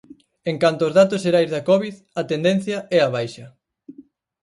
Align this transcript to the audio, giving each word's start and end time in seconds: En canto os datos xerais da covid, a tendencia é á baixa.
En 0.51 0.55
canto 0.63 0.81
os 0.87 0.95
datos 0.99 1.21
xerais 1.25 1.49
da 1.55 1.65
covid, 1.69 1.95
a 2.21 2.23
tendencia 2.31 2.77
é 2.97 2.99
á 3.07 3.09
baixa. 3.15 3.45